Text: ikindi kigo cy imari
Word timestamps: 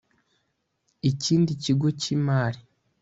ikindi 1.09 1.51
kigo 1.63 1.87
cy 1.99 2.07
imari 2.15 2.61